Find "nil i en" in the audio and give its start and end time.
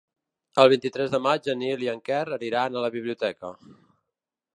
1.63-2.01